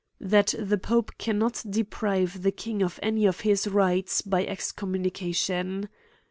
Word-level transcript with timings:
That 0.19 0.55
the 0.57 0.79
pope 0.79 1.11
cannot 1.19 1.63
deprive 1.69 2.41
the 2.41 2.49
king 2.49 2.81
of 2.81 2.99
any 3.03 3.27
of 3.27 3.41
his 3.41 3.67
rights, 3.67 4.23
by 4.23 4.43
excommunication. 4.47 5.89